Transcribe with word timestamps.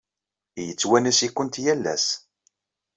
Yettwanas-ikent 0.67 1.55
yal 1.63 1.83
ass. 1.93 2.05